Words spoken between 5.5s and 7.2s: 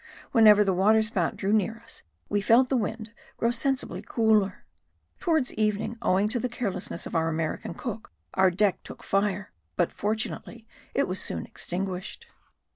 evening, owing to the carelessness of